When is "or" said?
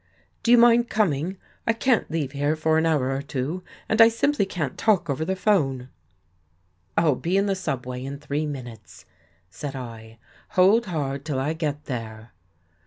3.11-3.21